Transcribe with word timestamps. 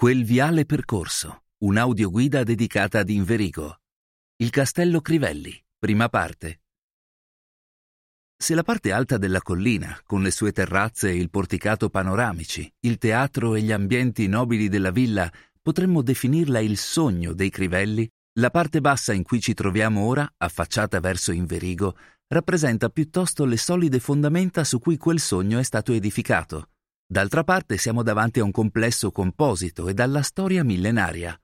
Quel 0.00 0.24
viale 0.24 0.64
percorso, 0.64 1.42
un'audioguida 1.58 2.42
dedicata 2.42 3.00
ad 3.00 3.10
Inverigo. 3.10 3.80
Il 4.36 4.48
castello 4.48 5.02
Crivelli, 5.02 5.52
prima 5.78 6.08
parte. 6.08 6.62
Se 8.34 8.54
la 8.54 8.62
parte 8.62 8.92
alta 8.92 9.18
della 9.18 9.42
collina, 9.42 10.00
con 10.02 10.22
le 10.22 10.30
sue 10.30 10.52
terrazze 10.52 11.10
e 11.10 11.16
il 11.16 11.28
porticato 11.28 11.90
panoramici, 11.90 12.66
il 12.80 12.96
teatro 12.96 13.54
e 13.54 13.60
gli 13.60 13.72
ambienti 13.72 14.26
nobili 14.26 14.68
della 14.68 14.90
villa, 14.90 15.30
potremmo 15.60 16.00
definirla 16.00 16.60
il 16.60 16.78
sogno 16.78 17.34
dei 17.34 17.50
Crivelli, 17.50 18.08
la 18.38 18.48
parte 18.48 18.80
bassa 18.80 19.12
in 19.12 19.22
cui 19.22 19.42
ci 19.42 19.52
troviamo 19.52 20.06
ora, 20.06 20.26
affacciata 20.34 20.98
verso 21.00 21.30
Inverigo, 21.30 21.94
rappresenta 22.28 22.88
piuttosto 22.88 23.44
le 23.44 23.58
solide 23.58 24.00
fondamenta 24.00 24.64
su 24.64 24.78
cui 24.78 24.96
quel 24.96 25.20
sogno 25.20 25.58
è 25.58 25.62
stato 25.62 25.92
edificato. 25.92 26.69
D'altra 27.12 27.42
parte 27.42 27.76
siamo 27.76 28.04
davanti 28.04 28.38
a 28.38 28.44
un 28.44 28.52
complesso 28.52 29.10
composito 29.10 29.88
e 29.88 29.94
dalla 29.94 30.22
storia 30.22 30.62
millenaria. 30.62 31.36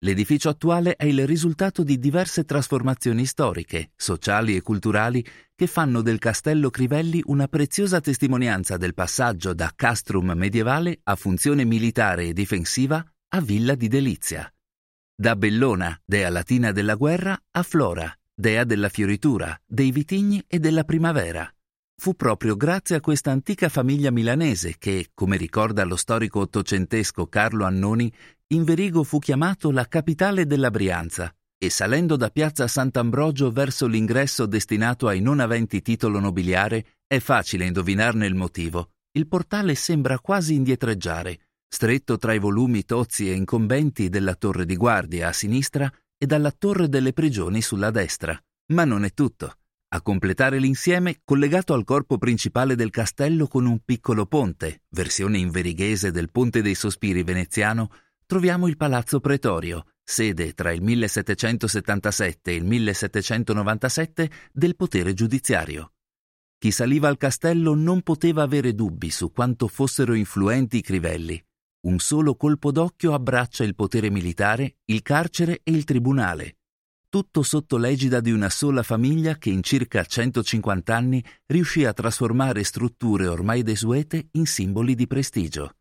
L'edificio 0.00 0.50
attuale 0.50 0.96
è 0.96 1.06
il 1.06 1.26
risultato 1.26 1.82
di 1.82 1.98
diverse 1.98 2.44
trasformazioni 2.44 3.24
storiche, 3.24 3.92
sociali 3.96 4.54
e 4.54 4.60
culturali 4.60 5.26
che 5.54 5.66
fanno 5.66 6.02
del 6.02 6.18
castello 6.18 6.68
Crivelli 6.68 7.22
una 7.24 7.48
preziosa 7.48 8.02
testimonianza 8.02 8.76
del 8.76 8.92
passaggio 8.92 9.54
da 9.54 9.72
castrum 9.74 10.32
medievale 10.32 11.00
a 11.04 11.16
funzione 11.16 11.64
militare 11.64 12.26
e 12.26 12.32
difensiva 12.34 13.02
a 13.28 13.40
villa 13.40 13.74
di 13.76 13.88
delizia. 13.88 14.46
Da 15.16 15.36
Bellona, 15.36 15.98
dea 16.04 16.28
latina 16.28 16.70
della 16.70 16.96
guerra, 16.96 17.34
a 17.52 17.62
Flora, 17.62 18.14
dea 18.34 18.64
della 18.64 18.90
fioritura, 18.90 19.58
dei 19.64 19.90
vitigni 19.90 20.44
e 20.46 20.58
della 20.58 20.84
primavera. 20.84 21.50
Fu 22.00 22.14
proprio 22.14 22.56
grazie 22.56 22.94
a 22.94 23.00
questa 23.00 23.32
antica 23.32 23.68
famiglia 23.68 24.12
milanese 24.12 24.76
che, 24.78 25.08
come 25.14 25.36
ricorda 25.36 25.82
lo 25.82 25.96
storico 25.96 26.38
ottocentesco 26.38 27.26
Carlo 27.26 27.64
Annoni, 27.64 28.12
Inverigo 28.50 29.02
fu 29.02 29.18
chiamato 29.18 29.72
la 29.72 29.86
capitale 29.88 30.46
della 30.46 30.70
Brianza 30.70 31.34
e 31.58 31.68
salendo 31.70 32.14
da 32.14 32.30
piazza 32.30 32.68
Sant'Ambrogio 32.68 33.50
verso 33.50 33.88
l'ingresso 33.88 34.46
destinato 34.46 35.08
ai 35.08 35.20
non 35.20 35.40
aventi 35.40 35.82
titolo 35.82 36.20
nobiliare 36.20 37.00
è 37.04 37.18
facile 37.18 37.66
indovinarne 37.66 38.26
il 38.26 38.36
motivo. 38.36 38.92
Il 39.10 39.26
portale 39.26 39.74
sembra 39.74 40.20
quasi 40.20 40.54
indietreggiare, 40.54 41.48
stretto 41.68 42.16
tra 42.16 42.32
i 42.32 42.38
volumi 42.38 42.84
tozzi 42.84 43.28
e 43.28 43.34
incombenti 43.34 44.08
della 44.08 44.36
torre 44.36 44.64
di 44.64 44.76
guardia 44.76 45.28
a 45.28 45.32
sinistra 45.32 45.92
e 46.16 46.26
dalla 46.26 46.52
torre 46.52 46.88
delle 46.88 47.12
prigioni 47.12 47.60
sulla 47.60 47.90
destra. 47.90 48.40
Ma 48.72 48.84
non 48.84 49.04
è 49.04 49.12
tutto. 49.12 49.57
A 49.90 50.02
completare 50.02 50.58
l'insieme, 50.58 51.22
collegato 51.24 51.72
al 51.72 51.84
corpo 51.84 52.18
principale 52.18 52.74
del 52.74 52.90
castello 52.90 53.46
con 53.46 53.64
un 53.64 53.78
piccolo 53.82 54.26
ponte, 54.26 54.82
versione 54.90 55.38
inverighese 55.38 56.10
del 56.10 56.30
Ponte 56.30 56.60
dei 56.60 56.74
Sospiri 56.74 57.22
veneziano, 57.22 57.90
troviamo 58.26 58.66
il 58.66 58.76
Palazzo 58.76 59.18
Pretorio, 59.18 59.86
sede 60.04 60.52
tra 60.52 60.72
il 60.72 60.82
1777 60.82 62.50
e 62.50 62.54
il 62.54 62.64
1797 62.64 64.30
del 64.52 64.76
potere 64.76 65.14
giudiziario. 65.14 65.92
Chi 66.58 66.70
saliva 66.70 67.08
al 67.08 67.16
castello 67.16 67.74
non 67.74 68.02
poteva 68.02 68.42
avere 68.42 68.74
dubbi 68.74 69.08
su 69.08 69.32
quanto 69.32 69.68
fossero 69.68 70.12
influenti 70.12 70.78
i 70.78 70.82
crivelli. 70.82 71.42
Un 71.86 71.98
solo 71.98 72.34
colpo 72.34 72.72
d'occhio 72.72 73.14
abbraccia 73.14 73.64
il 73.64 73.74
potere 73.74 74.10
militare, 74.10 74.80
il 74.86 75.00
carcere 75.00 75.60
e 75.62 75.70
il 75.70 75.84
tribunale, 75.84 76.57
tutto 77.10 77.42
sotto 77.42 77.78
l'egida 77.78 78.20
di 78.20 78.30
una 78.30 78.50
sola 78.50 78.82
famiglia 78.82 79.36
che 79.36 79.48
in 79.48 79.62
circa 79.62 80.04
150 80.04 80.94
anni 80.94 81.24
riuscì 81.46 81.84
a 81.84 81.94
trasformare 81.94 82.62
strutture 82.64 83.26
ormai 83.26 83.62
desuete 83.62 84.28
in 84.32 84.44
simboli 84.44 84.94
di 84.94 85.06
prestigio. 85.06 85.78